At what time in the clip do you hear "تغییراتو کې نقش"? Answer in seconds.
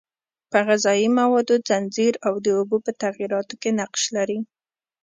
3.03-4.03